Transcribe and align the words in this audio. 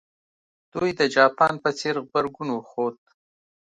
دوی 0.73 0.89
د 0.99 1.01
جاپان 1.15 1.53
په 1.63 1.69
څېر 1.79 1.95
غبرګون 2.05 2.47
وښود. 2.53 2.95